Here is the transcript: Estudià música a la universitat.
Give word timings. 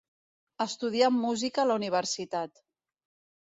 Estudià 0.63 1.09
música 1.17 1.61
a 1.65 1.67
la 1.73 1.77
universitat. 1.81 2.65